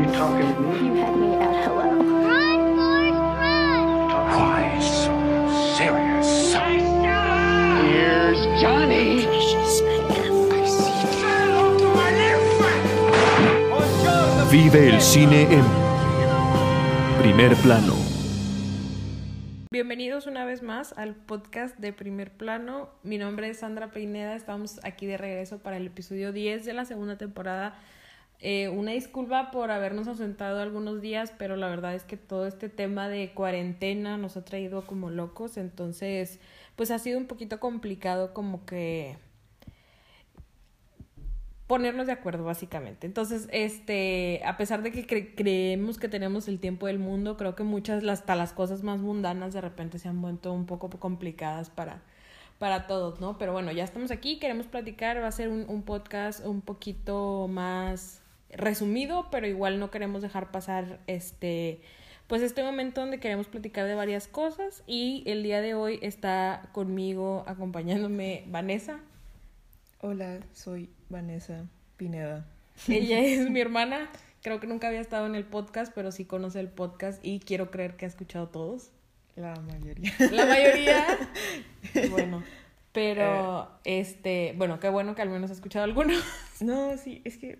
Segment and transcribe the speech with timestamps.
[0.00, 0.86] You talking to me?
[0.86, 1.92] You had me at hello.
[2.24, 3.84] Run, Forrest, run!
[4.32, 5.12] Why so
[5.76, 6.54] serious?
[7.84, 9.28] Here's Johnny.
[14.50, 15.64] Vive el cine en
[17.20, 17.92] primer plano.
[19.70, 22.88] Bienvenidos una vez más al podcast de Primer Plano.
[23.02, 24.34] Mi nombre es Sandra Peineda.
[24.34, 27.74] Estamos aquí de regreso para el episodio 10 de la segunda temporada.
[28.42, 32.68] Eh, una disculpa por habernos ausentado algunos días, pero la verdad es que todo este
[32.70, 35.56] tema de cuarentena nos ha traído como locos.
[35.58, 36.40] Entonces,
[36.76, 39.18] pues ha sido un poquito complicado como que
[41.66, 43.06] ponernos de acuerdo básicamente.
[43.06, 47.54] Entonces, este, a pesar de que cre- creemos que tenemos el tiempo del mundo, creo
[47.54, 51.70] que muchas hasta las cosas más mundanas de repente se han vuelto un poco complicadas
[51.70, 52.02] para
[52.58, 53.38] para todos, ¿no?
[53.38, 58.19] Pero bueno, ya estamos aquí, queremos platicar, va a ser un podcast un poquito más
[58.52, 61.80] resumido, pero igual no queremos dejar pasar este
[62.30, 66.68] pues este momento donde queremos platicar de varias cosas y el día de hoy está
[66.70, 69.00] conmigo acompañándome Vanessa.
[70.00, 71.66] Hola, soy Vanessa
[71.96, 72.46] Pineda.
[72.86, 74.08] Ella es mi hermana.
[74.42, 77.72] Creo que nunca había estado en el podcast, pero sí conoce el podcast y quiero
[77.72, 78.92] creer que ha escuchado todos.
[79.34, 80.12] La mayoría.
[80.30, 81.06] La mayoría.
[82.10, 82.44] Bueno,
[82.92, 86.14] pero este, bueno, qué bueno que al menos ha escuchado alguno.
[86.60, 87.58] No, sí, es que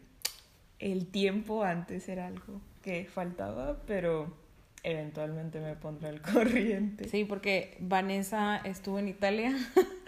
[0.81, 4.35] el tiempo antes era algo que faltaba, pero
[4.83, 7.09] eventualmente me pondré al corriente.
[7.09, 9.55] Sí, porque Vanessa estuvo en Italia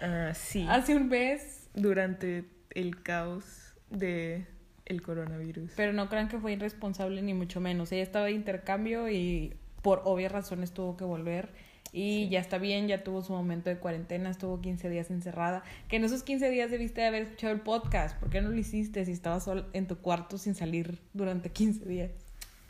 [0.01, 0.67] Ah, sí.
[0.69, 4.47] hace un mes, Durante el caos de
[4.87, 5.73] el coronavirus.
[5.77, 7.93] pero no crean que fue irresponsable ni mucho menos.
[7.93, 11.51] Ella estaba de intercambio y por obvias razones tuvo que volver.
[11.93, 15.63] Y ya está bien, ya tuvo su momento de cuarentena, estuvo 15 días encerrada.
[15.89, 18.19] Que en esos 15 días debiste de haber escuchado el podcast.
[18.19, 21.85] ¿Por qué no lo hiciste si estabas sol en tu cuarto sin salir durante 15
[21.85, 22.11] días?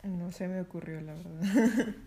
[0.03, 1.95] No se me ocurrió, la verdad.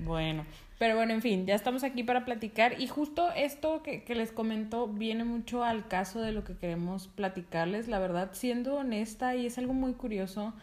[0.00, 0.44] Bueno,
[0.78, 4.30] pero bueno, en fin, ya estamos aquí para platicar y justo esto que, que les
[4.30, 9.46] comento viene mucho al caso de lo que queremos platicarles, la verdad, siendo honesta y
[9.46, 10.54] es algo muy curioso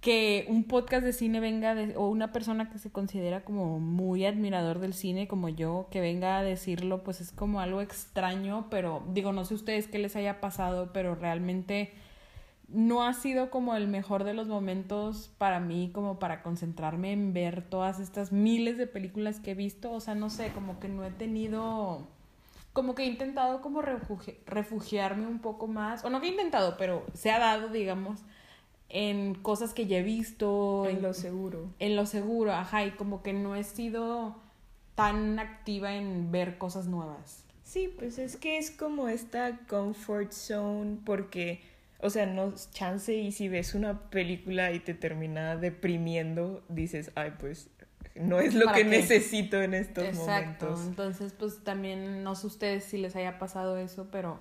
[0.00, 4.24] que un podcast de cine venga de, o una persona que se considera como muy
[4.24, 9.02] admirador del cine como yo, que venga a decirlo, pues es como algo extraño, pero
[9.12, 11.92] digo, no sé ustedes qué les haya pasado, pero realmente
[12.68, 17.32] no ha sido como el mejor de los momentos para mí, como para concentrarme en
[17.32, 19.90] ver todas estas miles de películas que he visto.
[19.90, 22.06] O sea, no sé, como que no he tenido,
[22.72, 26.76] como que he intentado como refugi- refugiarme un poco más, o no que he intentado,
[26.78, 28.20] pero se ha dado, digamos,
[28.90, 31.68] en cosas que ya he visto, En lo seguro.
[31.78, 34.36] en lo seguro, ajá, y como que no he sido
[34.94, 37.44] tan activa en ver cosas nuevas.
[37.64, 41.60] Sí, pues es que es como esta comfort zone porque,
[42.00, 47.32] o sea, no chance y si ves una película y te termina deprimiendo, dices, ay,
[47.38, 47.70] pues
[48.16, 48.90] no es lo ¿Para que qué?
[48.90, 50.86] necesito en estos Exacto, momentos.
[50.88, 54.38] entonces pues también no sé ustedes si les haya pasado eso, pero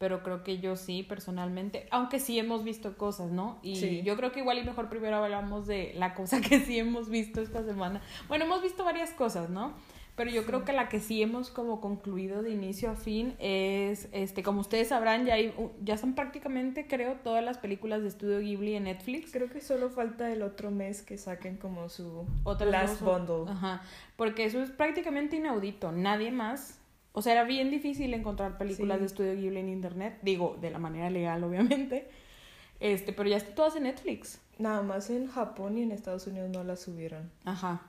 [0.00, 3.58] pero creo que yo sí personalmente, aunque sí hemos visto cosas, ¿no?
[3.62, 4.02] Y Sí.
[4.02, 7.42] yo creo que igual y mejor primero hablamos de la cosa que sí hemos visto
[7.42, 8.00] esta semana.
[8.26, 9.74] Bueno, hemos visto varias cosas, ¿no?
[10.16, 14.08] Pero yo creo que la que sí hemos como concluido de inicio a fin es,
[14.12, 15.52] este, como ustedes sabrán, ya hay,
[15.84, 19.32] ya son prácticamente, creo, todas las películas de Estudio Ghibli en Netflix.
[19.32, 23.50] Creo que solo falta el otro mes que saquen como su Otras last bundle.
[23.52, 23.82] Ajá,
[24.16, 25.92] porque eso es prácticamente inaudito.
[25.92, 26.79] Nadie más.
[27.12, 29.00] O sea, era bien difícil encontrar películas Sí.
[29.00, 30.18] de estudio Ghibli en internet.
[30.22, 32.08] Digo, de la manera legal, obviamente.
[32.78, 34.40] Este, pero ya están todas en Netflix.
[34.58, 37.30] Nada más en Japón y en Estados Unidos no la subieron.
[37.44, 37.82] Ajá.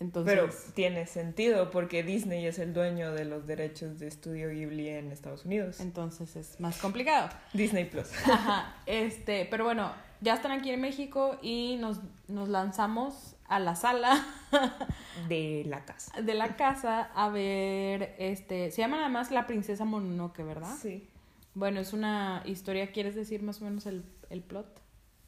[0.00, 0.34] Entonces.
[0.34, 5.10] Pero tiene sentido porque Disney es el dueño de los derechos de Estudio Ghibli en
[5.12, 5.80] Estados Unidos.
[5.80, 7.28] Entonces es más complicado.
[7.52, 8.08] Disney Plus.
[8.28, 8.74] Ajá.
[8.86, 14.24] Este, pero bueno, ya están aquí en México y nos, nos lanzamos a la sala
[15.28, 16.20] de la casa.
[16.20, 18.14] de la casa a ver.
[18.18, 18.70] Este.
[18.70, 20.74] Se llama nada más La Princesa Mononoke, ¿verdad?
[20.80, 21.08] Sí.
[21.54, 24.82] Bueno, es una historia, ¿quieres decir más o menos el, el plot?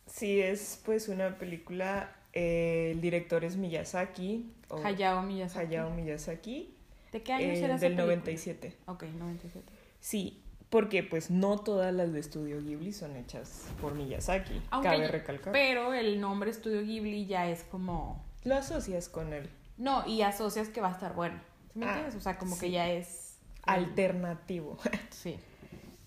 [0.06, 2.14] Sí, es pues una película.
[2.32, 4.52] eh, el director es Miyazaki.
[4.68, 5.66] o Hayao Miyazaki.
[5.66, 6.74] Hayao Miyazaki.
[7.12, 8.04] ¿De qué año eh, será del película?
[8.04, 8.76] 97.
[8.86, 9.66] Ok, 97.
[10.00, 14.60] Sí, porque pues no todas las de Estudio Ghibli son hechas por Miyazaki.
[14.70, 15.52] Aunque cabe recalcar.
[15.52, 18.24] Pero el nombre Estudio Ghibli ya es como...
[18.44, 19.48] Lo asocias con él.
[19.76, 21.40] No, y asocias que va a estar bueno.
[21.72, 22.16] ¿Sí me Ah, entiendes?
[22.16, 22.72] O sea, como que sí.
[22.72, 23.38] ya es...
[23.62, 24.78] Alternativo.
[25.10, 25.36] Sí.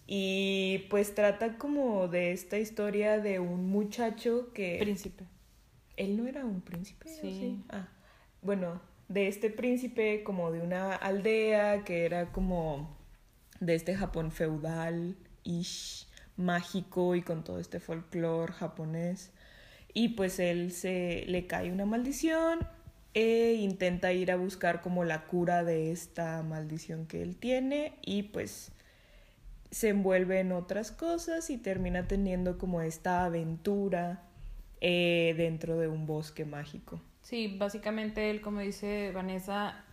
[0.08, 4.78] Y pues trata como de esta historia de un muchacho que...
[4.80, 5.26] Príncipe.
[5.96, 7.10] Él no era un príncipe.
[7.10, 7.64] ¿o Sí.
[7.70, 7.88] Ah,
[8.42, 12.98] bueno, de este príncipe como de una aldea que era como
[13.62, 19.32] de este Japón feudal, ish, mágico y con todo este folclore japonés.
[19.94, 22.60] y pues él se le cae una maldición
[23.14, 28.24] e intenta ir a buscar como la cura de esta maldición que él tiene y
[28.24, 28.72] pues
[29.70, 34.24] se envuelve en otras cosas y termina teniendo como esta aventura
[34.82, 37.02] eh, dentro de un bosque mágico.
[37.22, 39.86] Sí, básicamente él, como dice Vanessa,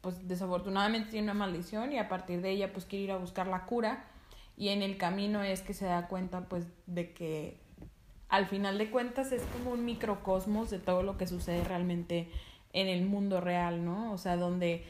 [0.00, 3.46] pues desafortunadamente tiene una maldición y a partir de ella pues quiere ir a buscar
[3.46, 4.04] la cura
[4.56, 7.58] y en el camino es que se da cuenta pues de que
[8.28, 12.28] al final de cuentas es como un microcosmos de todo lo que sucede realmente
[12.72, 14.12] en el mundo real, ¿no?
[14.12, 14.84] O sea, donde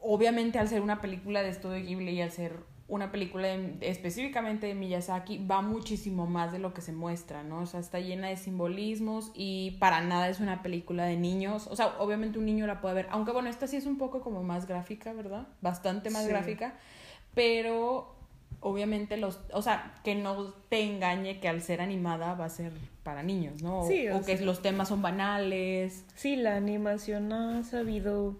[0.00, 2.56] obviamente al ser una película de estudio Ghibli y al ser
[2.90, 7.60] una película de- específicamente de Miyazaki va muchísimo más de lo que se muestra, ¿no?
[7.60, 11.66] O sea, está llena de simbolismos y para nada es una película de niños.
[11.70, 14.20] O sea, obviamente un niño la puede ver, aunque bueno, esta sí es un poco
[14.20, 15.46] como más gráfica, ¿verdad?
[15.62, 16.28] Bastante más Sí.
[16.30, 16.74] gráfica,
[17.34, 18.14] pero
[18.60, 22.72] obviamente los, o sea, que no te engañe que al ser animada va a ser
[23.02, 23.80] para niños, ¿no?
[23.80, 26.04] O, Sí, o o que los temas son banales.
[26.14, 28.34] Sí, la animación ha sabido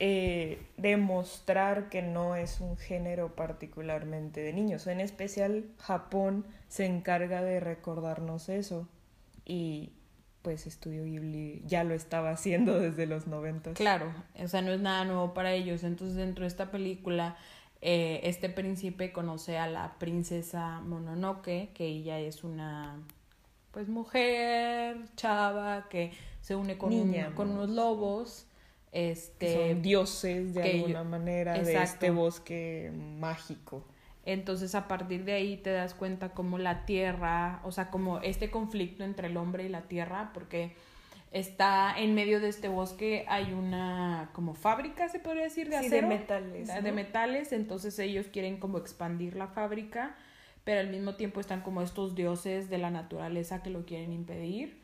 [0.00, 4.86] eh, demostrar que no es un género particularmente de niños.
[4.86, 8.88] En especial Japón se encarga de recordarnos eso
[9.44, 9.92] y
[10.42, 13.74] pues Estudio Ghibli ya lo estaba haciendo desde los noventas.
[13.74, 15.84] Claro, o sea, no es nada nuevo para ellos.
[15.84, 17.36] Entonces, dentro de esta película,
[17.80, 22.98] eh, este príncipe conoce a la princesa Mononoke, que ella es una,
[23.70, 26.12] pues, mujer, chava, que
[26.42, 27.54] se une con, un- Niña, con ¿no?
[27.62, 28.46] unos lobos.
[28.96, 33.84] Este, son dioses de que alguna yo- manera de este bosque mágico.
[34.24, 38.50] Entonces a partir de ahí te das cuenta como la tierra, o sea, como este
[38.52, 40.72] conflicto entre el hombre y la tierra, porque
[41.32, 45.88] está en medio de este bosque hay una como fábrica, se podría decir, de Sí,
[45.88, 46.06] de acero.
[46.06, 46.94] metales, De ¿no?
[46.94, 50.14] metales, entonces ellos quieren como expandir la fábrica,
[50.62, 54.83] pero al mismo tiempo están como estos dioses de la naturaleza que lo quieren impedir.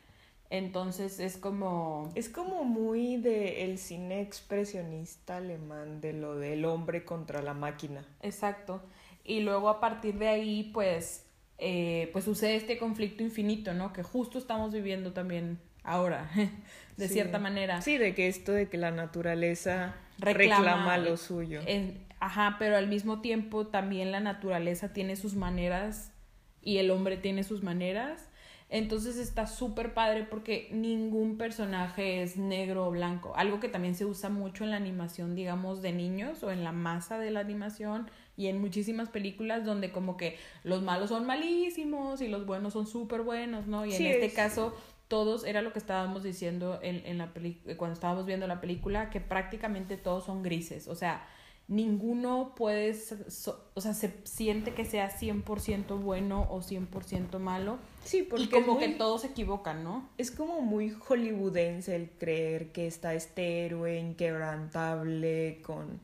[0.50, 2.11] Entonces es como...
[2.17, 8.05] Es como muy de el cine expresionista alemán, de lo del hombre contra la máquina.
[8.20, 8.82] Exacto.
[9.25, 11.25] Y luego a partir de ahí, pues,
[11.58, 13.93] eh, pues sucede este conflicto infinito, ¿no?
[13.93, 16.29] Que justo estamos viviendo también ahora,
[16.97, 17.14] de Sí.
[17.14, 17.81] cierta manera.
[17.81, 21.61] Sí, de que esto de que la naturaleza Reclama- reclama, lo suyo.
[21.67, 26.12] En- ajá, pero al mismo tiempo también la naturaleza tiene sus maneras
[26.61, 28.26] y el hombre tiene sus maneras.
[28.72, 33.32] Entonces está súper padre porque ningún personaje es negro o blanco.
[33.37, 36.70] Algo que también se usa mucho en la animación, digamos, de niños o en la
[36.70, 42.20] masa de la animación y en muchísimas películas donde como que los malos son malísimos
[42.22, 43.84] y los buenos son súper buenos, ¿no?
[43.84, 44.73] Y Sí, en este es- caso
[45.08, 49.11] todos, era lo que estábamos diciendo en, en la peli- cuando estábamos viendo la película,
[49.11, 50.87] que prácticamente todos son grises.
[50.87, 51.26] O sea,
[51.70, 57.78] ninguno puede, so- o sea, se siente que sea 100% bueno o 100% malo.
[58.05, 60.08] Sí, porque Y como que todos se equivocan, ¿no?
[60.19, 66.00] Es como muy hollywoodense el creer que está este héroe inquebrantable con...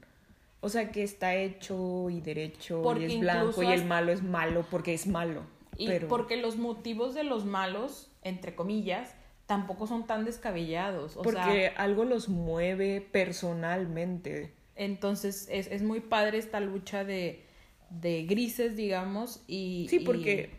[0.61, 4.23] O sea, que está hecho y derecho Porque y es blanco y el malo es
[4.23, 5.43] malo porque es malo.
[5.77, 6.07] Y pero...
[6.07, 9.15] porque los motivos de los malos, entre comillas,
[9.47, 11.17] tampoco son tan descabellados.
[11.17, 14.55] O porque sea, algo los mueve personalmente.
[14.77, 17.45] Entonces es, es muy padre esta lucha de,
[17.91, 19.87] de grises, digamos, y...
[19.91, 20.51] Sí, porque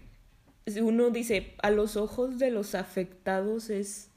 [0.81, 4.09] uno dice, a los ojos de los afectados es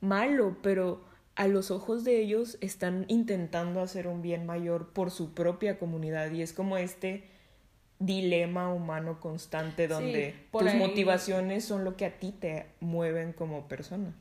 [0.00, 1.04] malo, pero
[1.34, 6.30] a los ojos de ellos están intentando hacer un bien mayor por su propia comunidad
[6.30, 7.24] y es como este
[7.98, 13.68] dilema humano constante donde tus ahí- motivaciones son lo que a ti te mueven como
[13.68, 14.14] persona.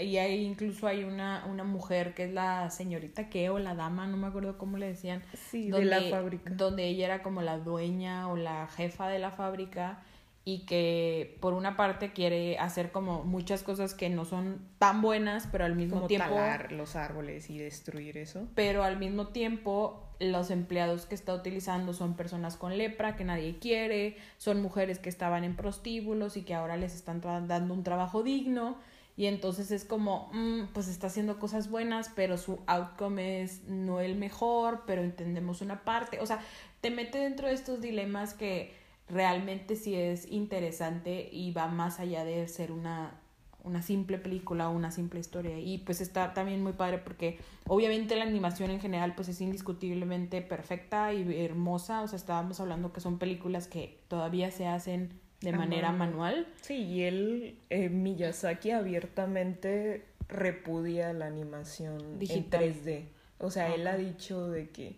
[0.00, 4.06] Y hay, incluso hay una, una mujer que es la señorita que o la dama,
[4.06, 5.22] no me acuerdo cómo le decían.
[5.50, 6.50] Sí, de la fábrica.
[6.54, 10.02] Donde ella era como la dueña o la jefa de la fábrica
[10.44, 15.46] y que por una parte quiere hacer como muchas cosas que no son tan buenas,
[15.52, 18.48] pero al mismo Como tiempo talar los árboles y destruir eso.
[18.54, 23.58] pero al mismo tiempo los empleados que está utilizando son personas con lepra que nadie
[23.58, 28.22] quiere, son mujeres que estaban en prostíbulos y que ahora les están dando un trabajo
[28.22, 28.78] digno
[29.18, 33.98] y entonces es como, mm, pues está haciendo cosas buenas, pero su outcome es no
[33.98, 36.38] el mejor, pero entendemos una parte, o sea,
[36.80, 38.72] te mete dentro de estos dilemas que
[39.08, 43.20] realmente sí es interesante y va más allá de ser una
[43.64, 45.58] una simple película o una simple historia.
[45.58, 50.42] Y pues está también muy padre porque obviamente la animación en general pues es indiscutiblemente
[50.42, 55.52] perfecta y hermosa, o sea, estábamos hablando que son películas que todavía se hacen de
[55.52, 56.46] manera manual.
[56.62, 62.62] Sí, y él, eh, Miyazaki, abiertamente repudia la animación Digital.
[62.62, 63.04] en 3D.
[63.38, 64.96] O sea, él ha dicho de que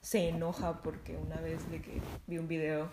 [0.00, 2.90] se enoja porque una vez de que vi un video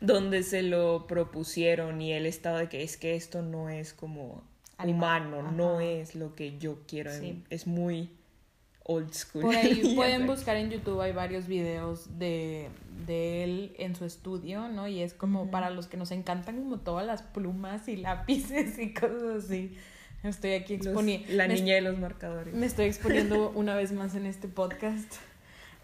[0.00, 4.42] donde se lo propusieron y él estaba de que es que esto no es como
[4.76, 7.42] Animal, humano, no es lo que yo quiero, Sí.
[7.50, 8.10] es muy
[8.84, 9.42] old school.
[9.42, 12.68] Por ahí pueden buscar en YouTube, hay varios videos de,
[13.06, 14.86] de él en su estudio, ¿no?
[14.86, 18.94] Y es como para los que nos encantan como todas las plumas y lápices y
[18.94, 19.76] cosas así.
[20.22, 21.26] Estoy aquí exponiendo.
[21.32, 22.54] la niña de los marcadores.
[22.54, 25.16] Me estoy exponiendo una vez más en este podcast.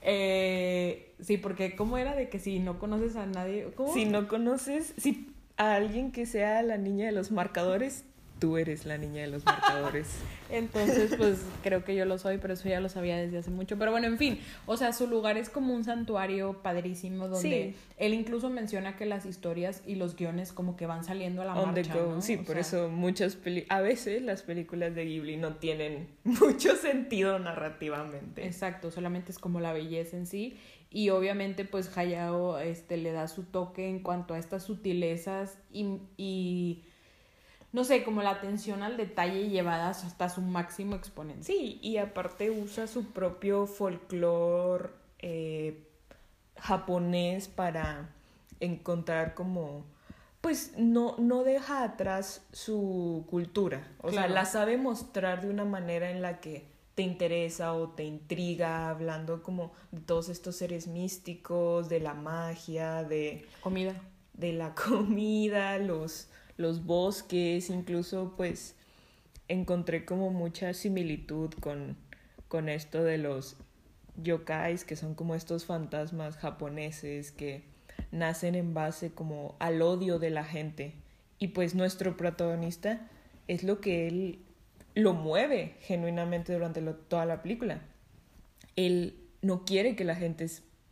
[0.03, 3.69] Eh, sí, porque ¿cómo era de que si no conoces a nadie?
[3.75, 3.93] ¿cómo?
[3.93, 8.05] Si no conoces, si a alguien que sea la niña de los marcadores,
[8.41, 10.09] tú eres la niña de los marcadores.
[10.51, 13.79] Entonces, pues creo que yo lo soy, pero eso ya lo sabía desde hace mucho.
[13.79, 17.41] Pero bueno, en fin, o sea, su lugar es como un santuario padrísimo donde
[17.73, 17.77] Sí.
[17.99, 21.55] él incluso menciona que las historias y los guiones como que van saliendo a la
[21.55, 22.15] On the marcha, go.
[22.17, 22.23] ¿no?
[22.23, 26.09] Sí, O por sea, eso muchas peli a veces las películas de Ghibli no tienen
[26.25, 28.45] mucho sentido narrativamente.
[28.47, 30.59] Exacto, solamente es como la belleza en sí.
[30.93, 36.01] Y obviamente, pues Hayao este, le da su toque en cuanto a estas sutilezas y,
[36.17, 36.83] y
[37.73, 41.45] no sé, como la atención al detalle llevadas hasta su máximo exponente.
[41.45, 45.87] Sí, y aparte usa su propio folclore eh,
[46.57, 48.11] japonés para
[48.61, 49.85] encontrar como
[50.41, 53.87] pues no, no deja atrás su cultura.
[53.99, 54.27] O Claro.
[54.29, 58.89] sea, la sabe mostrar de una manera en la que te interesa o te intriga,
[58.89, 63.95] hablando como de todos estos seres místicos, de la magia, de, Comida.
[64.33, 66.29] de la comida, los,
[66.61, 68.77] los bosques, incluso pues
[69.49, 71.97] encontré como mucha similitud con,
[72.49, 73.57] con esto de los
[74.23, 77.65] yokais, que son como estos fantasmas japoneses que
[78.13, 80.95] nacen en base como al odio de la gente.
[81.39, 83.09] Y pues nuestro protagonista
[83.49, 84.39] es lo que él
[84.95, 87.81] lo mueve genuinamente durante toda la película.
[88.77, 90.47] Él no quiere que la gente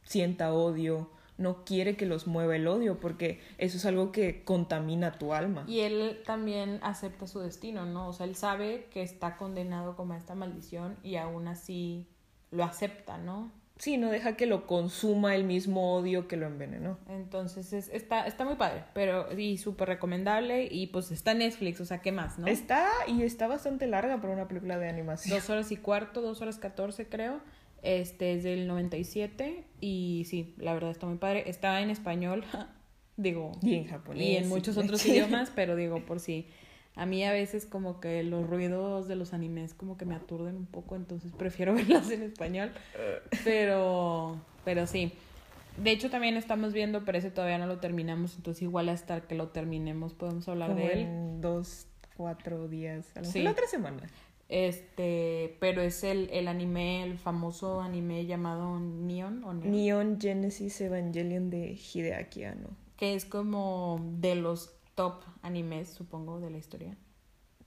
[0.04, 5.12] sienta odio, no quiere que los mueva el odio, porque eso es algo que contamina
[5.18, 5.64] tu alma.
[5.66, 8.08] Y él también acepta su destino, ¿no?
[8.08, 12.06] O sea, él sabe que está condenado como a esta maldición y aún así
[12.50, 13.50] lo acepta, ¿no?
[13.76, 16.98] Sí, no deja que lo consuma el mismo odio que lo envenenó.
[17.08, 21.80] Entonces es- está, está muy padre, pero y súper recomendable y pues está en Netflix,
[21.80, 22.48] o sea, ¿qué más, no?
[22.48, 25.38] Está y está bastante larga para una película de animación.
[25.38, 27.40] Dos horas y cuarto, dos horas catorce creo.
[27.82, 31.44] Este es del 97 y sí, la verdad está muy padre.
[31.48, 32.44] Está en español,
[33.16, 34.22] digo, Y en japonés.
[34.22, 36.46] y en muchos otros idiomas, pero digo, por si
[36.96, 40.56] a mí a veces como que los ruidos de los animes como que me aturden
[40.56, 42.72] un poco, entonces prefiero verlas en español.
[43.44, 45.12] Pero, pero sí.
[45.76, 49.36] De hecho también estamos viendo, pero ese todavía no lo terminamos, entonces igual hasta que
[49.36, 50.98] lo terminemos podemos hablar Como de él.
[51.00, 53.06] en dos, cuatro días.
[53.14, 53.42] A lo mejor Sí.
[53.42, 54.02] la otra semana.
[54.48, 59.70] Este, pero es el, el anime, el famoso anime llamado Neon, ¿o Neon?
[59.70, 62.70] Neon Genesis Evangelion de Hideaki Anno.
[62.96, 66.96] que es como de los top animes, supongo, de la historia.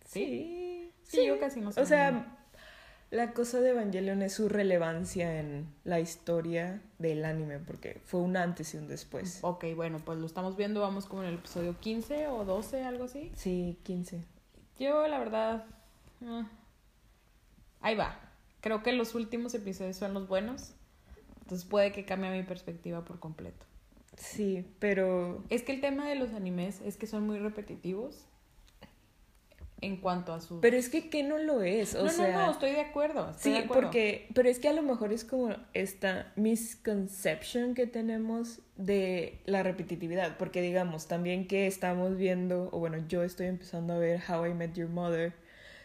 [0.05, 0.91] Sí.
[1.03, 2.37] Sí, yo casi no sé O sea,
[3.11, 8.37] la cosa de Evangelion es su relevancia en la historia del anime, porque fue un
[8.37, 9.39] antes y un después.
[9.43, 13.03] Ok, bueno, pues lo estamos viendo, vamos como en el episodio 15 o 12, algo
[13.03, 13.31] así.
[13.35, 14.23] Sí, 15.
[14.79, 15.65] Yo, la verdad,
[16.21, 16.43] eh,
[17.81, 18.19] ahí va.
[18.61, 20.73] Creo que los últimos episodios son los buenos,
[21.41, 23.65] entonces puede que cambie mi perspectiva por completo.
[24.17, 28.25] Sí, pero Es que el tema de los animes es que son muy repetitivos
[29.83, 30.59] en cuanto a sus...
[30.61, 31.95] pero es que ¿qué no lo es?
[31.95, 33.31] O no, sea, no, no, estoy de acuerdo.
[33.31, 33.81] estoy Sí, de acuerdo.
[33.83, 39.63] porque, pero es que a lo mejor es como esta misconception que tenemos de la
[39.63, 44.45] repetitividad, porque digamos, también que estamos viendo, o bueno, yo estoy empezando a ver How
[44.47, 45.33] I Met Your Mother,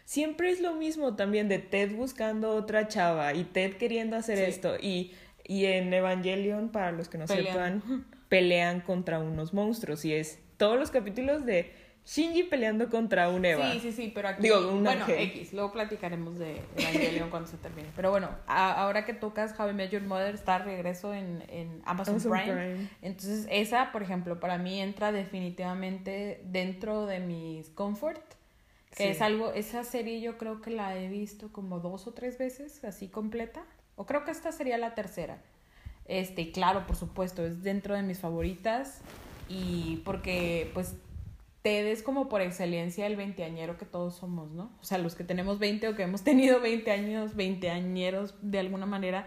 [0.06, 4.44] siempre es lo mismo también de Ted buscando otra chava y Ted queriendo hacer Sí.
[4.44, 5.12] esto, y,
[5.44, 7.82] y en Evangelion, para los que no Pelean.
[7.82, 11.70] sepan, pelean contra unos monstruos, y es todos los capítulos de
[12.06, 13.72] Shinji peleando contra un Eva.
[13.72, 14.42] Sí, sí, sí, pero aquí.
[14.42, 15.18] Digo, un bueno, ángel.
[15.22, 17.88] X, luego platicaremos de Evangelion cuando se termine.
[17.96, 21.42] Pero bueno, a- ahora que tocas How I Met Your Mother, está a regreso en,
[21.48, 22.52] en Amazon, Amazon Prime.
[22.52, 22.88] Prime.
[23.02, 28.20] Entonces, esa, por ejemplo, para mí entra definitivamente dentro de mis comfort.
[28.96, 29.08] Que Sí.
[29.10, 32.82] es algo, esa serie yo creo que la he visto como dos o tres veces,
[32.84, 33.62] así completa.
[33.94, 35.38] O creo que esta sería la tercera.
[36.06, 39.00] Este, y claro, por supuesto, es dentro de mis favoritas.
[39.48, 40.94] Y porque, pues,
[41.62, 44.70] Ted es como por excelencia el veinteañero que todos somos, ¿no?
[44.80, 48.86] O sea, los que tenemos 20 o que hemos tenido 20 años, veinteañeros de alguna
[48.86, 49.26] manera,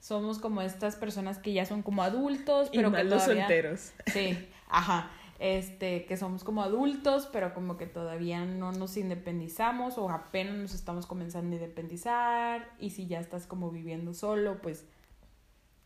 [0.00, 3.44] somos como estas personas que ya son como adultos, Y pero más que los todavía...
[3.44, 3.92] solteros.
[4.12, 5.10] Sí, ajá.
[5.38, 10.74] Este, que somos como adultos, pero como que todavía no nos independizamos o apenas nos
[10.74, 12.70] estamos comenzando a independizar.
[12.78, 14.86] Y si ya estás como viviendo solo, pues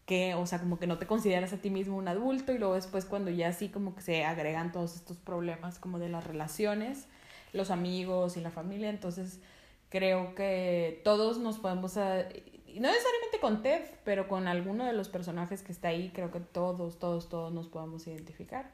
[0.07, 2.75] que, o sea, como que no te consideras a ti mismo un adulto y luego
[2.75, 7.07] después cuando ya así como que se agregan todos estos problemas como de las relaciones,
[7.53, 9.41] los amigos y la familia, entonces
[9.89, 15.09] creo que todos nos podemos, a- no necesariamente con Ted, pero con alguno de los
[15.09, 18.71] personajes que está ahí, creo que todos, todos, todos nos podemos identificar.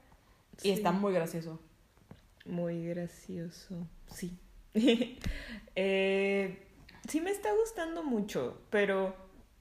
[0.62, 1.60] Y está muy gracioso.
[2.44, 4.38] Muy gracioso, sí.
[5.74, 6.66] Eh,
[7.08, 9.14] sí me está gustando mucho, pero...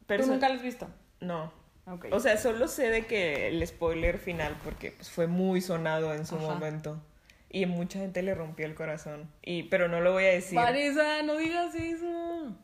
[0.07, 0.87] ¿Tú perso- nunca lo has visto?
[1.19, 1.51] No.
[1.87, 2.07] Ok.
[2.11, 6.25] O sea, solo sé de que el spoiler final, porque pues, fue muy sonado en
[6.25, 6.45] su Ajá.
[6.45, 7.01] momento.
[7.49, 9.29] Y mucha gente le rompió el corazón.
[9.41, 10.55] Y, pero no lo voy a decir.
[10.55, 12.55] Vanessa, no digas eso.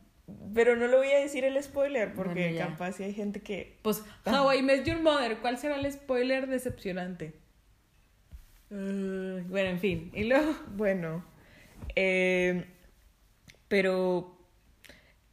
[0.54, 3.78] Pero no lo voy a decir el spoiler, porque Bueno, capaz si hay gente que...
[3.82, 4.42] Pues, Ah.
[4.42, 7.34] How I Met Your Mother, ¿cuál será el spoiler decepcionante?
[8.72, 10.10] Uh, bueno, en fin.
[10.14, 10.54] Y luego.
[10.76, 11.24] Bueno,
[11.94, 12.64] eh,
[13.68, 14.36] pero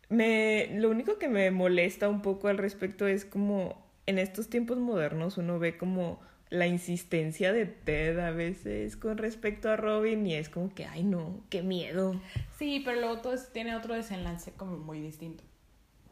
[0.09, 4.77] me, lo único que me molesta un poco al respecto es como en estos tiempos
[4.77, 6.19] modernos uno ve como
[6.49, 11.03] la insistencia de Ted a veces con respecto a Robin y es como que, ay
[11.03, 12.19] no, qué miedo.
[12.57, 15.43] Sí, pero luego todo eso tiene otro desenlace como muy distinto.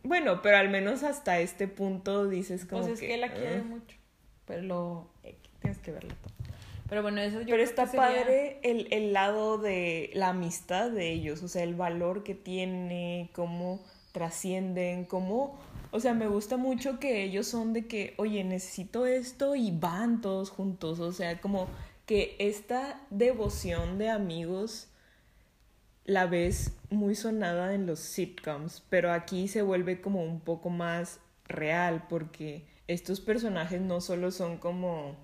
[0.04, 3.64] Bueno, pero al menos hasta este punto dices como Pues es que, la quiere "Ah".
[3.64, 3.98] mucho.
[4.46, 5.10] Pero lo.
[5.24, 6.47] eh, tienes que verlo todo.
[6.90, 10.30] Pero bueno, eso yo Pero creo está que sería- padre el, el lado de la
[10.30, 15.60] amistad de ellos, o sea, el valor que tiene, cómo trascienden, cómo...
[15.92, 20.22] O sea, me gusta mucho que ellos son de que, oye, necesito esto y van
[20.22, 21.68] todos juntos, o sea, como
[22.06, 24.90] que esta devoción de amigos
[26.06, 31.20] la ves muy sonada en los sitcoms, pero aquí se vuelve como un poco más
[31.48, 35.16] real porque estos personajes no solo son como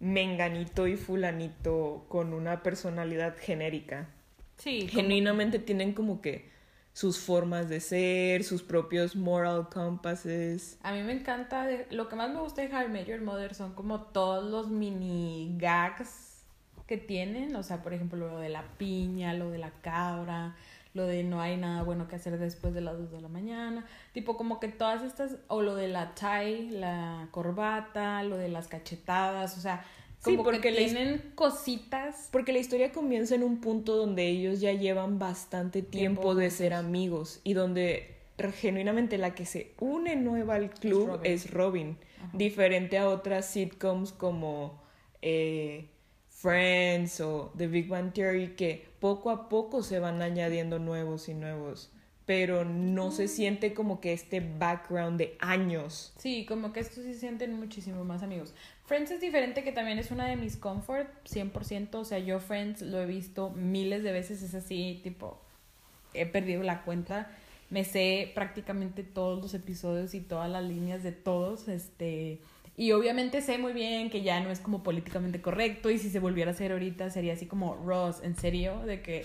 [0.00, 4.08] menganito y fulanito con una personalidad genérica.
[4.56, 6.48] Sí, como- Genuinamente tienen como que
[6.92, 10.78] sus formas de ser, sus propios moral compasses.
[10.82, 13.74] A mí me encanta, de- lo que más me gusta de Met Your Mother son
[13.74, 16.42] como todos los mini gags
[16.86, 20.56] que tienen, o sea, por ejemplo, lo de la piña, lo de la cabra,
[20.98, 23.86] lo de no hay nada bueno que hacer después de las 2 de la mañana,
[24.12, 28.68] tipo como que todas estas, o lo de la tie, la corbata, lo de las
[28.68, 29.84] cachetadas, o sea,
[30.20, 32.28] Sí, como porque que les- tienen cositas.
[32.32, 36.50] Porque la historia comienza en un punto donde ellos ya llevan bastante tiempo, Tiempo de
[36.50, 38.16] ser amigos y donde
[38.60, 41.20] genuinamente la que se une nueva al club Robin.
[41.32, 41.96] es Robin,
[42.32, 44.82] diferente a otras sitcoms como
[45.22, 45.88] eh,
[46.30, 51.34] Friends o The Big Bang Theory que poco a poco se van añadiendo nuevos y
[51.34, 51.90] nuevos,
[52.26, 56.12] pero no se siente como que este background de años.
[56.18, 58.54] Sí, como que estos sí se sienten muchísimo más amigos.
[58.86, 61.94] Friends es diferente, que también es una de mis comfort, 100%.
[61.94, 65.40] O sea, yo Friends lo he visto miles de veces, es así, tipo,
[66.14, 67.30] he perdido la cuenta.
[67.70, 72.40] Me sé prácticamente todos los episodios y todas las líneas de todos, este...
[72.78, 76.20] Y obviamente sé muy bien que ya no es como políticamente correcto y si se
[76.20, 79.24] volviera a hacer ahorita sería así como Ross, en serio, de que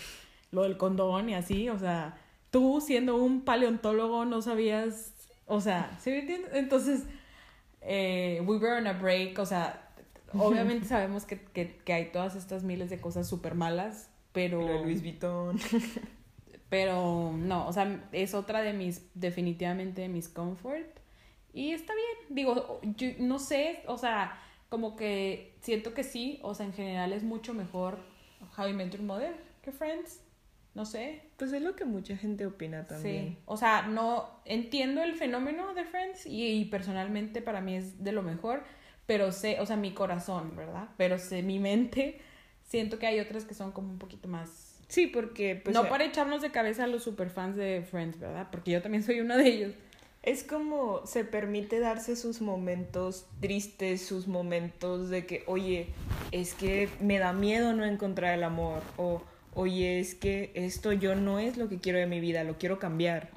[0.50, 2.18] lo del condón y así, o sea,
[2.50, 5.14] tú siendo un paleontólogo no sabías,
[5.46, 6.50] o sea, ¿sí me entiendes?
[6.56, 7.04] Entonces,
[7.82, 9.88] eh, we were on a break, o sea,
[10.34, 14.82] obviamente sabemos que, que, que hay todas estas miles de cosas súper malas, pero...
[14.82, 15.60] Louis Vuitton.
[16.70, 21.03] Pero no, o sea, es otra de mis, definitivamente de mis comfort.
[21.54, 24.40] Y está bien, digo, yo no sé, o sea,
[24.70, 28.00] como que siento que sí, o sea, en general es mucho mejor
[28.58, 30.20] How I Met Your Mother que Friends,
[30.74, 31.22] no sé.
[31.38, 33.38] Pues es lo que mucha gente opina Sí, también.
[33.46, 38.12] o sea, no entiendo el fenómeno de Friends y, y personalmente para mí es de
[38.12, 38.64] lo mejor,
[39.06, 40.90] pero sé, o sea, mi corazón, ¿verdad?
[40.98, 42.20] Pero sé, mi mente,
[42.64, 45.90] siento que hay otras que son como un poquito más Sí, porque pues no eh,
[45.90, 48.48] para echarnos de cabeza a los superfans de Friends, ¿verdad?
[48.52, 49.74] Porque yo también soy una de ellos.
[50.24, 55.88] Es como se permite darse sus momentos tristes, sus momentos de que, oye,
[56.32, 59.22] es que me da miedo no encontrar el amor, o
[59.54, 62.80] oye, es que esto yo no es lo que quiero de mi vida, lo quiero
[62.80, 63.32] cambiar.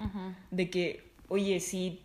[0.52, 2.02] De que, oye, sí,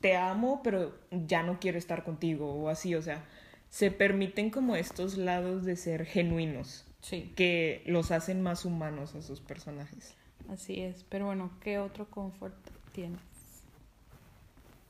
[0.00, 3.24] te amo, pero ya no quiero estar contigo, o así, o sea,
[3.68, 9.22] se permiten como estos lados de ser genuinos, Sí, que los hacen más humanos a
[9.22, 10.14] sus personajes.
[10.48, 11.04] así es.
[11.08, 12.54] Pero bueno, ¿qué otro confort
[12.92, 13.20] tienes?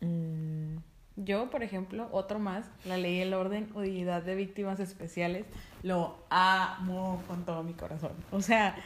[0.02, 0.78] Mm,
[1.16, 5.46] Yo, por ejemplo, otro más, la ley y el orden, unidad de víctimas especiales,
[5.82, 8.12] lo amo con todo mi corazón.
[8.30, 8.76] O sea,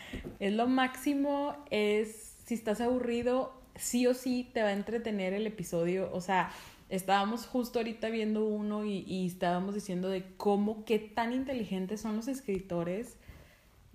[0.40, 5.46] es lo máximo, es, si estás aburrido, sí o sí te va a entretener el
[5.46, 6.10] episodio.
[6.12, 6.50] O sea,
[6.88, 12.16] estábamos justo ahorita viendo uno y, y estábamos diciendo de cómo, qué tan inteligentes son
[12.16, 13.18] los escritores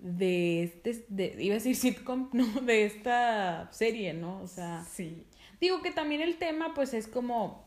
[0.02, 4.42] de este, de, iba a decir sitcom, no, de esta serie, ¿no?
[4.42, 5.24] O sea, sí.
[5.60, 7.64] Digo que también el tema, pues es como.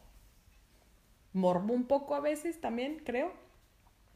[1.34, 3.32] morbo un poco a veces también, creo.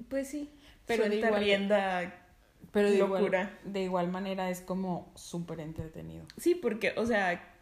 [0.10, 0.52] Pues sí.
[0.86, 2.26] Pero de igual- rienda
[2.72, 3.20] Pero de Locura.
[3.22, 6.26] igual, de igual manera es como súper entretenido.
[6.38, 7.54] Sí, porque, o sea,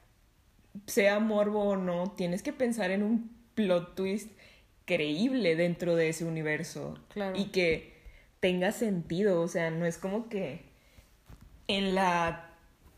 [0.88, 4.32] sea morbo o no, tienes que pensar en un plot twist
[4.86, 6.98] creíble dentro de ese universo.
[7.10, 7.38] Claro.
[7.38, 7.96] Y que
[8.47, 10.62] tenga sentido, o sea, no es como que
[11.67, 12.51] en la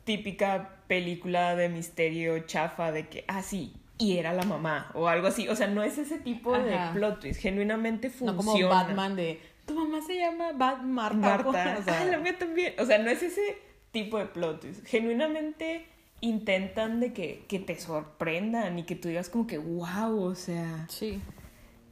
[0.03, 5.25] típica película de misterio chafa de que, ah, sí, y era la mamá o algo
[5.25, 5.47] así.
[5.47, 6.63] O sea, no es ese tipo Ajá.
[6.63, 8.45] de plot twist, genuinamente No funciona.
[8.45, 11.17] como Batman de, tu mamá se llama Bat Marta.
[11.17, 11.77] Marta.
[11.79, 12.75] O sea, ah, la mía también.
[12.77, 13.57] O sea, no es ese
[13.89, 14.85] tipo de plot twist.
[14.85, 15.87] Genuinamente
[16.21, 20.85] intentan de que, que te sorprendan y que tú digas como que wow, o sea.
[20.89, 21.19] Sí.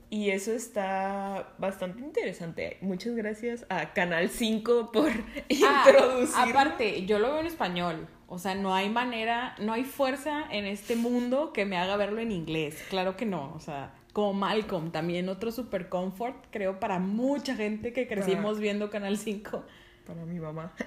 [0.09, 2.77] Y eso está bastante interesante.
[2.81, 5.09] Muchas gracias a Canal 5 por
[5.65, 6.35] Ah, introducir.
[6.51, 8.07] aparte, yo lo veo en español.
[8.29, 12.19] O sea, no hay manera, no hay fuerza en este mundo que me haga verlo
[12.21, 12.81] en inglés.
[12.89, 13.53] Claro que no.
[13.53, 18.59] O sea, como Malcolm, también otro super comfort, creo, para mucha gente que crecimos Para-
[18.61, 19.63] viendo Canal 5.
[20.05, 20.73] Para mi mamá.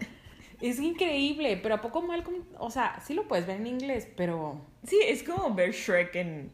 [0.62, 2.44] Es increíble, pero ¿a poco Malcolm?
[2.58, 6.52] O sea, sí lo puedes ver en inglés, pero Sí, es como ver Shrek en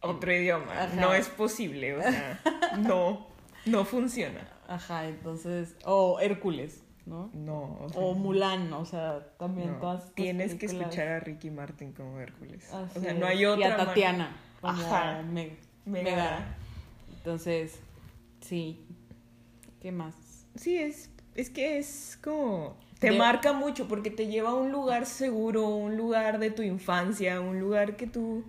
[0.00, 0.72] otro idioma.
[0.84, 0.94] Ajá.
[0.96, 2.40] No es posible, o sea,
[2.78, 3.26] no,
[3.66, 4.40] no funciona.
[4.66, 5.74] Ajá, entonces.
[5.84, 7.30] O Hércules, ¿no?
[7.32, 9.78] No, o sea, O Mulan, o sea, también no.
[9.78, 12.70] todas Tienes que escuchar a Ricky Martin como Hércules.
[12.72, 13.86] Así o sea, no hay Y otra a manera.
[13.86, 15.22] Tatiana, Ajá.
[15.22, 15.56] Me-
[15.86, 16.16] Megara.
[16.16, 16.56] Megara.
[17.16, 17.78] Entonces,
[18.40, 18.84] sí.
[19.80, 20.14] ¿Qué más?
[20.56, 22.76] Sí, es, es que es como...
[22.98, 26.62] Te De- marca mucho porque te lleva a un lugar seguro, un lugar de tu
[26.62, 28.44] infancia, un lugar que tú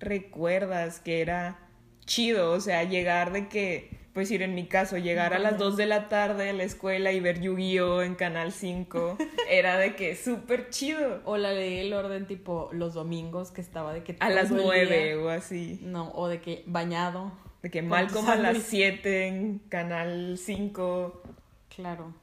[0.00, 1.58] recuerdas que era
[2.04, 5.76] chido, o sea, llegar de que, pues ir en mi caso, llegar a las 2
[5.76, 9.16] de la tarde a la escuela y ver Yu-Gi-Oh en Canal 5,
[9.50, 11.20] era de que súper chido.
[11.24, 14.58] O la leí el orden tipo los domingos que estaba de que A las todo
[14.72, 15.78] el 9 día- o así.
[15.82, 17.32] No, o de que bañado.
[17.62, 18.66] De que Con Malcolm tu a las sándwich.
[18.66, 21.22] 7 en Canal 5.
[21.74, 22.14] Claro.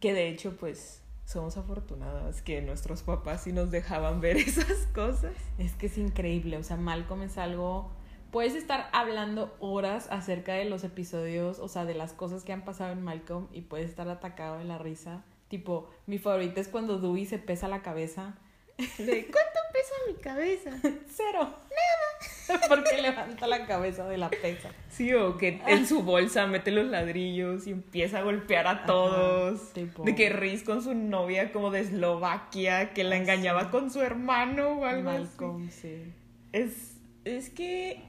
[0.00, 0.99] Que de hecho, pues,
[1.30, 5.32] somos afortunadas que nuestros papás sí nos dejaban ver esas cosas.
[5.58, 7.90] Es que es increíble, o sea, Malcolm es algo...
[8.32, 12.64] Puedes estar hablando horas acerca de los episodios, o sea, de las cosas que han
[12.64, 15.24] pasado en Malcolm y puedes estar atacado de la risa.
[15.48, 18.36] Tipo, mi favorita es cuando Dewey se pesa la cabeza.
[18.78, 20.70] De, ¿cuánto pesa mi cabeza?
[21.08, 21.40] Cero.
[21.42, 22.39] Nada.
[22.68, 24.70] Porque levanta la cabeza de la pesa.
[24.88, 29.72] Sí, o que en su bolsa mete los ladrillos y empieza a golpear a todos.
[29.72, 33.68] tipo- De que Riz con su novia como de Eslovaquia, que la Ah, engañaba sí.
[33.70, 35.70] con su hermano o algo así.
[35.70, 36.12] Sí.
[36.52, 38.02] Es, es que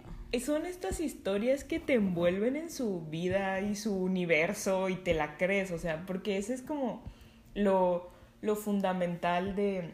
[0.44, 5.38] son estas historias que te envuelven en su vida y su universo y te la
[5.38, 7.04] crees, o sea, porque ese es como
[7.54, 8.10] lo,
[8.42, 9.92] lo fundamental de,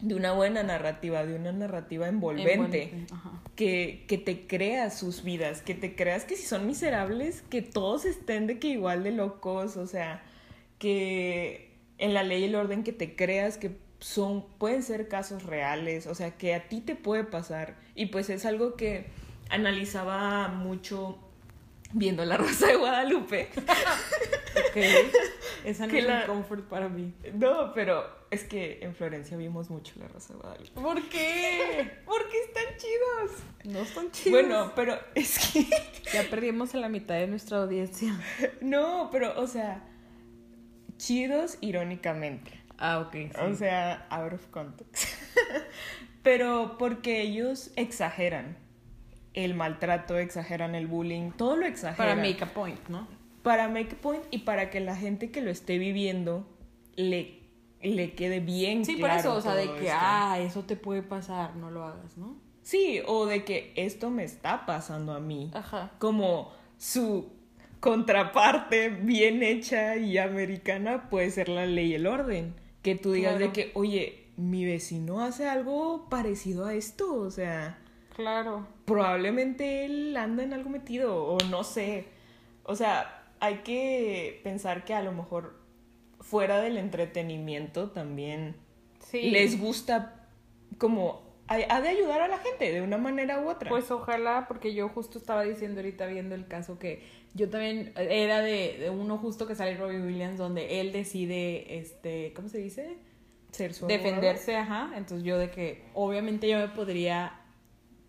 [0.00, 2.84] de una buena narrativa, de una narrativa envolvente.
[2.84, 3.32] Envuelve, ajá.
[3.56, 8.04] Que, que te creas sus vidas, que te creas que si son miserables, que todos
[8.04, 10.24] estén de que igual de locos, o sea,
[10.78, 15.44] que en la ley y el orden que te creas que son, pueden ser casos
[15.44, 17.76] reales, o sea, que a ti te puede pasar.
[17.94, 19.06] Y pues es algo que
[19.48, 21.18] analizaba mucho
[21.92, 23.48] viendo La Rosa de Guadalupe.
[24.56, 24.76] Ok.
[25.64, 27.12] Esa no Que es la- un comfort para mí.
[27.34, 30.80] No, pero es que en Florencia vimos mucho La Rosa de Guadalupe.
[30.80, 31.90] ¿Por qué?
[32.04, 33.42] Porque están chidos.
[33.64, 34.42] No están chidos.
[34.42, 35.66] Bueno, pero es que...
[36.12, 38.14] Ya perdimos a la mitad de nuestra audiencia.
[38.60, 39.82] No, pero, o sea,
[40.96, 42.52] chidos irónicamente.
[42.78, 43.12] Ah, ok.
[43.12, 43.30] sí.
[43.40, 45.08] O sea, out of context.
[46.22, 48.56] pero porque ellos exageran
[49.32, 52.16] el maltrato, exageran el bullying, todo lo exageran.
[52.18, 53.08] para make a point, ¿no?
[53.44, 56.44] Para make point y para que la gente que lo esté viviendo
[56.96, 57.38] le,
[57.80, 59.96] le quede bien Sí, por claro eso, o sea, de que, esto.
[60.00, 62.36] ah, eso te puede pasar, no lo hagas, ¿no?
[62.62, 65.50] Sí, o de que esto me está pasando a mí.
[65.54, 65.92] Ajá.
[65.98, 67.30] como su
[67.80, 72.54] contraparte bien hecha y americana puede ser la ley y el orden.
[72.82, 73.46] Que tú digas Claro.
[73.46, 77.78] de que, oye, mi vecino hace algo parecido a esto, o sea,
[78.16, 78.66] Claro.
[78.86, 82.06] probablemente él anda en algo metido o no sé.
[82.64, 85.56] O sea, hay que pensar que a lo mejor
[86.20, 88.56] fuera del entretenimiento también
[89.00, 89.30] Sí.
[89.30, 90.26] les gusta
[90.78, 93.68] como ha de ayudar a la gente de una manera u otra.
[93.68, 97.02] Pues ojalá, porque yo justo estaba diciendo ahorita viendo el caso que
[97.34, 102.32] yo también era de, de uno justo que sale Robbie Williams donde él decide, este,
[102.34, 102.96] ¿cómo se dice?
[103.50, 104.02] ser su abogado.
[104.04, 104.92] defenderse, ajá.
[104.96, 107.40] Entonces yo de que obviamente yo me podría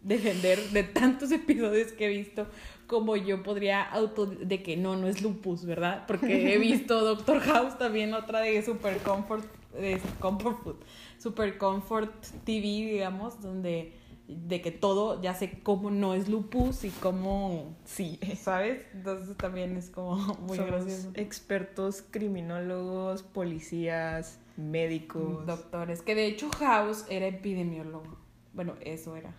[0.01, 2.47] defender de tantos episodios que he visto
[2.87, 6.05] como yo podría auto de que no, no es lupus, ¿verdad?
[6.07, 10.75] Porque he visto Doctor House también otra de Super Comfort de Comfort Food,
[11.17, 12.13] Super Comfort
[12.45, 13.93] TV, digamos, donde
[14.27, 18.19] de que todo, ya sé cómo no es lupus y cómo, Sí.
[18.41, 18.85] ¿sabes?
[18.93, 21.11] Entonces también es como muy Somos gracioso.
[21.13, 25.45] expertos criminólogos, policías, médicos.
[25.45, 28.17] Doctores, que de hecho House era epidemiólogo.
[28.53, 29.35] Bueno, eso era.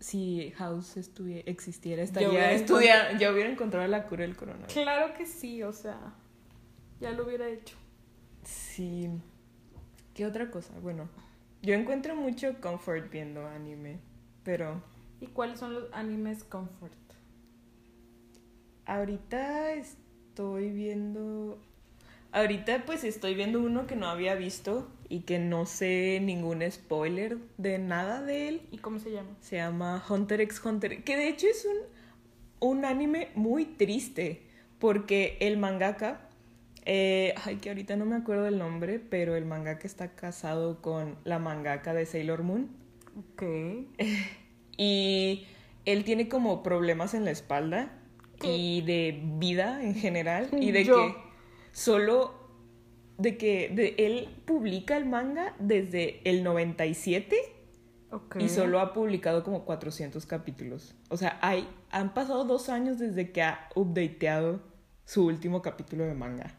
[0.00, 4.72] Si House estuvie- existiera, hubiera estaría estudia- ya hubiera encontrado la cura del coronavirus.
[4.72, 6.14] Claro que sí, o sea,
[7.00, 7.76] ya lo hubiera hecho.
[8.42, 9.10] Sí.
[10.14, 10.72] ¿Qué otra cosa?
[10.80, 11.08] Bueno,
[11.62, 13.98] yo encuentro mucho comfort viendo anime,
[14.42, 14.82] pero
[15.20, 16.92] ¿Y cuáles son los animes comfort?
[18.86, 21.60] ahorita estoy viendo...
[22.32, 27.38] Ahorita pues estoy viendo uno que no había visto y que no sé ningún spoiler
[27.58, 28.62] de nada de él.
[28.70, 29.30] ¿Y cómo se llama?
[29.40, 31.66] Se llama Hunter x Hunter, que de hecho es
[32.60, 34.42] un, un anime muy triste,
[34.78, 36.28] porque el mangaka,
[36.84, 41.16] eh, ay, que ahorita no me acuerdo el nombre, pero el mangaka está casado con
[41.24, 42.68] la mangaka de Sailor Moon
[43.18, 43.42] Ok.
[44.76, 45.46] y
[45.84, 47.90] él tiene como problemas en la espalda
[48.38, 48.56] ¿Qué?
[48.56, 50.94] y de vida en general y de Yo.
[50.96, 51.29] que
[51.72, 52.34] solo
[53.18, 57.36] de que de- él publica el manga desde el 97
[58.12, 58.36] Ok.
[58.40, 60.94] y solo ha publicado como 400 capítulos.
[61.10, 64.60] O sea, hay, han pasado dos años desde que ha updateado
[65.04, 66.56] su último capítulo de manga.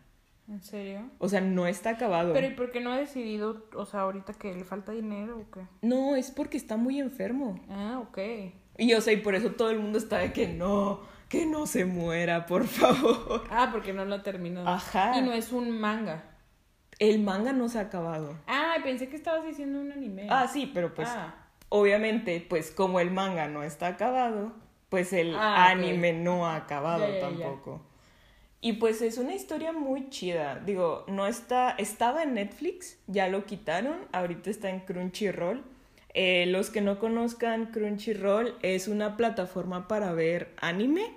[0.47, 1.09] ¿En serio?
[1.17, 2.33] O sea, no está acabado.
[2.33, 5.51] Pero ¿y por qué no ha decidido, o sea, ahorita que le falta dinero o
[5.51, 5.61] qué?
[5.81, 7.59] No, es porque está muy enfermo.
[7.69, 8.17] Ah, ok.
[8.77, 11.65] Y o sea, y por eso todo el mundo está de que no, que no
[11.65, 13.43] se muera, por favor.
[13.49, 14.67] Ah, porque no lo ha terminado.
[14.67, 15.17] Ajá.
[15.17, 16.23] Y no es un manga.
[16.99, 18.37] El manga no se ha acabado.
[18.47, 20.27] Ah, pensé que estabas diciendo un anime.
[20.29, 21.33] Ah, sí, pero pues Ah.
[21.69, 24.51] obviamente, pues como el manga no está acabado,
[24.89, 27.21] pues el Ah, anime no ha acabado Ya, ya, ya.
[27.21, 27.81] tampoco.
[28.63, 30.59] Y pues es una historia muy chida.
[30.63, 35.63] Digo, no está, estaba en Netflix, ya lo quitaron, ahorita está en Crunchyroll.
[36.13, 41.09] Eh, los que no conozcan Crunchyroll es una plataforma para ver anime,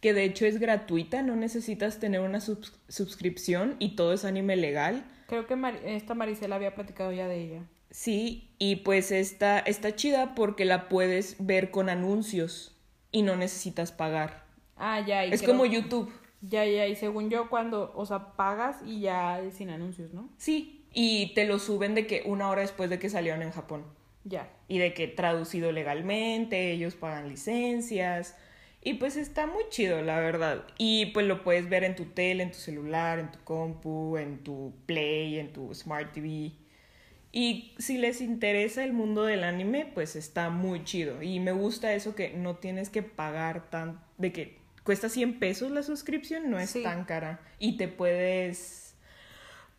[0.00, 4.56] que de hecho es gratuita, no necesitas tener una subs- suscripción y todo es anime
[4.56, 5.04] legal.
[5.26, 7.62] Creo que Mar- esta Maricela había platicado ya de ella.
[7.90, 12.76] Sí, y pues está, está chida porque la puedes ver con anuncios
[13.10, 14.44] y no necesitas pagar.
[14.76, 15.24] Ah, ya.
[15.24, 16.12] y Es creo- como YouTube.
[16.42, 16.86] Ya, ya.
[16.86, 20.28] Y según yo, cuando, o sea, pagas y ya es sin anuncios, ¿no?
[20.36, 23.84] Sí, y te lo suben de que una hora después de que salieron en Japón.
[24.24, 24.48] Ya.
[24.68, 28.36] Y de que traducido legalmente, ellos pagan licencias.
[28.86, 30.64] Y pues está muy chido, la verdad.
[30.78, 34.44] Y pues lo puedes ver en tu tele, en tu celular, en tu compu, en
[34.44, 36.52] tu Play, en tu Smart TV.
[37.32, 41.20] Y si les interesa el mundo del anime, pues está muy chido.
[41.20, 44.00] Y me gusta eso que no tienes que pagar tan...
[44.18, 46.84] De que cuesta 100 pesos la suscripción, no es Sí.
[46.84, 47.40] tan cara.
[47.58, 48.94] Y te puedes...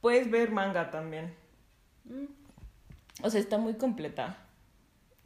[0.01, 1.33] Puedes ver manga también.
[3.23, 4.37] O sea, está muy completa.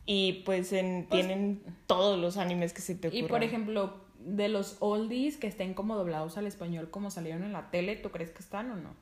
[0.05, 3.25] Y pues en, Pues- tienen todos los animes que se te ocurran.
[3.25, 7.53] Y por ejemplo, de los oldies que estén como doblados al español como salieron en
[7.53, 8.95] la tele, ¿tú crees que están o no?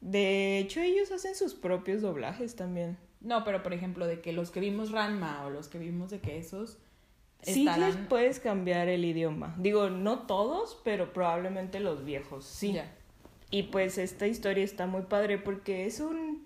[0.00, 2.98] De hecho, ellos hacen sus propios doblajes también.
[3.20, 6.20] No, pero por ejemplo, de que los que vimos Ranma o los que vimos de
[6.20, 6.78] que esos
[7.40, 8.06] Sí les estarán...
[8.08, 9.54] puedes cambiar el idioma.
[9.58, 12.76] Digo, no todos, pero probablemente los viejos, sí.
[13.50, 16.44] Y pues esta historia está muy padre porque es un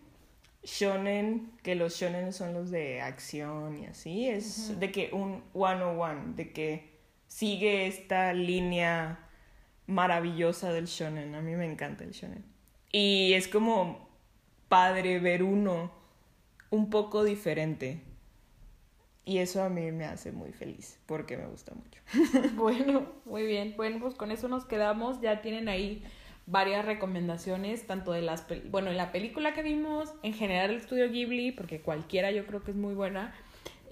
[0.69, 6.35] shonen, que los shonen son los de acción y así, es de que un one
[6.35, 9.29] de que sigue esta línea
[9.87, 11.35] maravillosa del shonen.
[11.35, 12.45] A mí me encanta el shonen.
[12.93, 14.09] Y es como
[14.69, 15.91] padre ver uno
[16.71, 18.03] un poco diferente.
[19.25, 22.01] Y eso a mí me hace muy feliz porque me gusta mucho.
[22.57, 23.75] Bueno, muy bien.
[23.77, 25.21] Bueno, pues con eso nos quedamos.
[25.21, 26.03] Ya tienen ahí
[26.51, 31.11] varias recomendaciones, tanto de las, bueno, en la película que vimos, en general el estudio
[31.11, 33.35] Ghibli, porque cualquiera yo creo que es muy buena.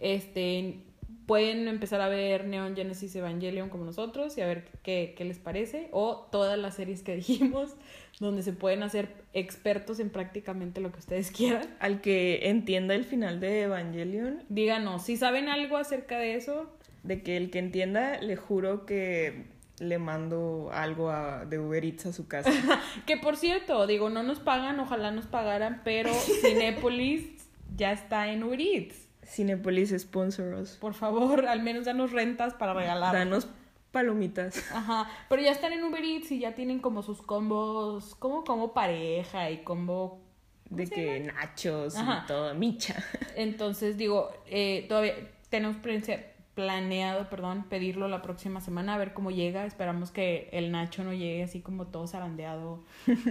[0.01, 0.79] Este,
[1.27, 5.39] pueden empezar a ver Neon Genesis Evangelion como nosotros y a ver qué, qué les
[5.39, 5.89] parece.
[5.93, 7.75] O todas las series que dijimos,
[8.21, 11.77] donde se pueden hacer expertos en prácticamente lo que ustedes quieran.
[11.79, 17.23] Al que entienda el final de Evangelion, Díganos, si saben algo acerca de eso, de
[17.23, 19.45] que el que entienda, le juro que
[19.79, 22.51] le mando algo a- de Uber Eats a su casa.
[23.07, 28.43] Que por cierto, digo, no nos pagan, ojalá nos pagaran, pero Cinépolis ya está en
[28.45, 29.07] Uber Eats.
[29.25, 30.77] Cinepolis sponsor us.
[30.77, 33.13] Por favor, al menos danos rentas para regalar.
[33.13, 33.49] Danos
[33.91, 34.63] palomitas.
[34.73, 38.73] Ajá, pero ya están en Uber Eats y ya tienen como sus combos, como como
[38.73, 40.23] pareja y combo.
[40.69, 41.33] ¿cómo De que llama?
[41.41, 42.23] nachos Ajá.
[42.25, 43.03] y todo, micha.
[43.37, 45.15] Entonces digo, eh, todavía
[45.49, 49.67] tenemos presencia, planeado, perdón, pedirlo la próxima semana a ver cómo llega.
[49.67, 52.83] Esperamos que el nacho no llegue así como todo zarandeado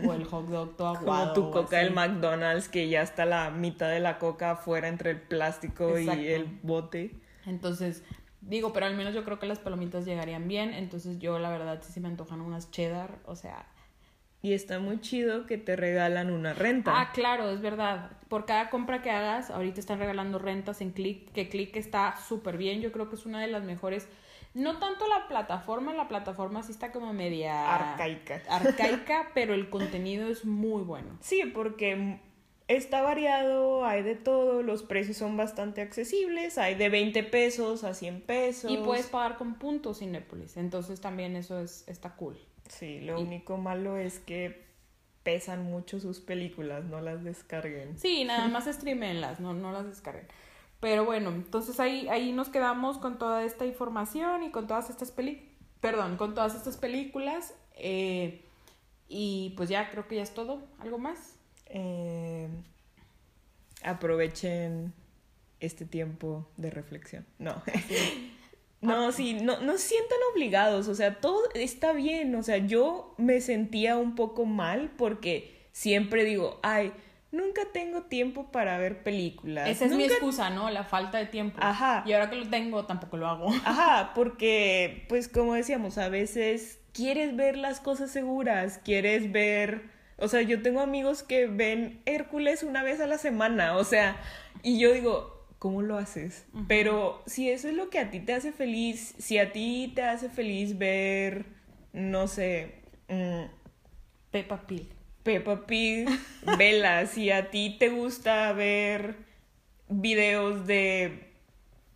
[0.07, 1.33] o el hot dog todo Como aguado.
[1.33, 5.09] tu o coca del McDonald's, que ya está la mitad de la coca afuera entre
[5.11, 6.21] el plástico Exacto.
[6.21, 7.15] y el bote.
[7.47, 8.03] Entonces,
[8.41, 10.73] digo, pero al menos yo creo que las palomitas llegarían bien.
[10.73, 13.65] Entonces yo la verdad sí se me antojan unas cheddar, o sea...
[14.45, 17.01] Y está muy chido que te regalan una renta.
[17.01, 18.11] Ah, claro, es verdad.
[18.27, 22.55] Por cada compra que hagas, ahorita están regalando rentas en Click, que Click está súper
[22.55, 22.79] bien.
[22.79, 24.07] Yo creo que es una de las mejores.
[24.53, 27.73] No tanto la plataforma, la plataforma sí está como media...
[27.73, 28.43] Arcaica.
[28.47, 31.17] Arcaica, pero el contenido es muy bueno.
[31.21, 32.19] Sí, porque
[32.67, 37.95] está variado, hay de todo, los precios son bastante accesibles, hay de 20 pesos a
[37.95, 38.69] 100 pesos.
[38.71, 40.55] Y puedes pagar con puntos Cinépolis.
[40.55, 42.37] Entonces también eso es, está cool.
[42.69, 44.63] Sí, lo y- único malo es que
[45.23, 47.97] pesan mucho sus películas, no las descarguen.
[47.97, 50.27] Sí, nada más streamenlas, no, no las descarguen.
[50.79, 55.11] Pero bueno, entonces ahí, ahí nos quedamos con toda esta información y con todas estas
[55.11, 55.51] películas.
[55.79, 57.53] Perdón, con todas estas películas.
[57.77, 58.41] eh,
[59.07, 60.63] y pues ya creo que ya es todo.
[60.79, 61.35] ¿Algo más?
[61.67, 62.47] Eh,
[63.83, 64.93] aprovechen
[65.59, 67.25] este tiempo de reflexión.
[67.39, 67.61] No.
[68.85, 73.13] No, sí, no, no se sientan obligados, o sea, todo está bien, o sea, yo
[73.17, 76.93] me sentía un poco mal porque siempre digo, ay,
[77.31, 79.69] nunca tengo tiempo para ver películas.
[79.69, 80.69] Esa es mi nunca excusa, ¿no?
[80.69, 81.57] La falta de tiempo.
[81.61, 82.03] Ajá.
[82.05, 83.47] Y ahora que lo tengo, tampoco lo hago.
[83.65, 90.27] Ajá, porque, pues como decíamos, a veces quieres ver las cosas seguras, quieres ver, o
[90.27, 94.15] sea, yo tengo amigos que ven Hércules una vez a la semana, o sea,
[94.63, 96.45] y yo digo, ¿cómo lo haces?
[96.67, 100.03] Pero si eso es lo que a ti te hace feliz, si a ti te
[100.03, 101.45] hace feliz ver,
[101.93, 102.75] no sé,
[103.07, 103.43] mm,
[104.31, 104.87] Peppa Pig.
[105.23, 106.07] Peppa Pig,
[106.57, 107.05] vela.
[107.07, 109.15] Si a ti te gusta ver
[109.89, 111.31] videos de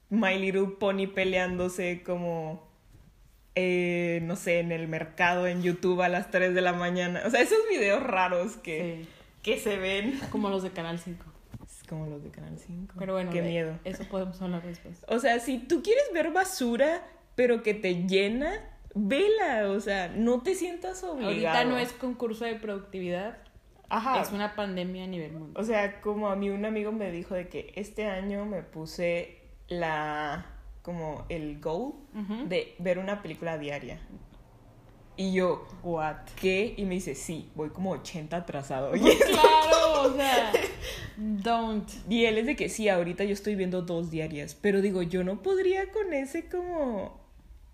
[0.10, 2.68] My Little Pony peleándose como,
[3.56, 7.22] eh, no sé, en el mercado, en YouTube a las 3 de la mañana.
[7.26, 9.10] O sea, esos videos raros que, Sí.
[9.44, 10.20] que se ven.
[10.32, 11.26] Como los de Canal 5.
[11.90, 12.94] Como los de Canal 5.
[13.00, 13.80] Pero bueno, Qué de miedo.
[13.84, 15.04] Eso podemos hablar después.
[15.08, 17.02] O sea, si tú quieres ver basura,
[17.36, 18.54] pero que te llena,
[18.94, 19.70] vela.
[19.72, 21.32] O sea, no te sientas obligado.
[21.32, 23.40] Ahorita no es concurso de productividad.
[23.90, 24.22] Ajá.
[24.22, 25.60] Es una pandemia a nivel mundial.
[25.60, 29.40] O sea, como a mí un amigo me dijo de que este año me puse
[29.68, 30.46] la
[30.84, 32.48] como el goal Ujú.
[32.48, 34.00] de ver una película diaria.
[35.20, 36.16] Y yo, What?
[36.40, 36.74] ¿qué?
[36.78, 38.96] Y me dice, sí, voy como 80 atrasado.
[38.96, 40.54] Y, Claro, o sea,
[41.18, 41.92] don't.
[42.10, 45.26] y él es de que sí, ahorita yo estoy viendo dos diarias, pero digo, yo
[45.26, 47.20] no podría con ese como...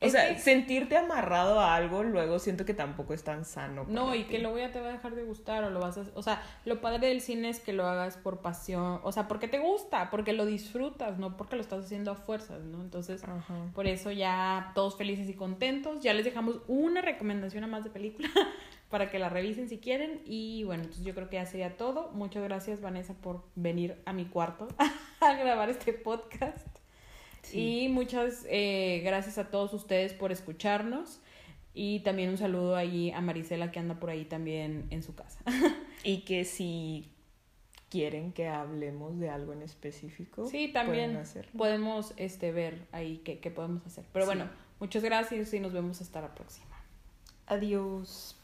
[0.01, 3.85] O Es sea, que- sentirte amarrado a algo, luego siento que tampoco es tan sano.
[3.87, 4.31] No, y ti.
[4.31, 6.03] que luego ya te va a dejar de gustar o lo vas a...
[6.15, 9.47] O sea, lo padre del cine es que lo hagas por pasión, o sea, porque
[9.47, 12.81] te gusta, porque lo disfrutas, no porque lo estás haciendo a fuerzas, ¿no?
[12.81, 13.55] Entonces, Ajá.
[13.73, 16.01] por eso ya todos felices y contentos.
[16.01, 18.27] Ya les dejamos una recomendación a más de película
[18.89, 20.21] para que la revisen si quieren.
[20.25, 22.11] Y bueno, entonces yo creo que ya sería todo.
[22.11, 24.67] Muchas gracias, Vanessa, por venir a mi cuarto
[25.21, 26.67] a grabar este podcast.
[27.53, 31.19] Y muchas eh, gracias a todos ustedes por escucharnos.
[31.73, 35.39] Y también un saludo ahí a Marisela que anda por ahí también en su casa.
[36.03, 37.09] Y que si
[37.89, 41.21] quieren que hablemos de algo en específico, Sí, también
[41.57, 44.05] podemos este, ver ahí qué, qué podemos hacer.
[44.13, 44.29] Pero Sí.
[44.29, 46.75] bueno, muchas gracias y nos vemos hasta la próxima.
[47.47, 48.35] Adiós.